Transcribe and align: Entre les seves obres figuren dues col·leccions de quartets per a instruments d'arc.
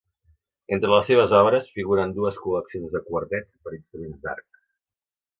Entre 0.75 0.89
les 0.93 1.03
seves 1.09 1.33
obres 1.39 1.67
figuren 1.75 2.15
dues 2.15 2.39
col·leccions 2.45 2.95
de 2.95 3.01
quartets 3.09 3.53
per 3.67 3.73
a 3.73 3.77
instruments 3.77 4.25
d'arc. 4.25 4.61